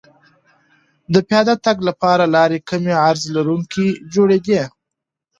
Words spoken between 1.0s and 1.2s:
د